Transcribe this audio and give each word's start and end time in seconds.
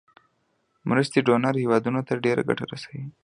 مرستې 0.89 1.19
ډونر 1.27 1.55
هیوادونو 1.63 2.01
ته 2.07 2.13
ډیره 2.25 2.41
ګټه 2.49 2.65
رسوي. 2.71 3.03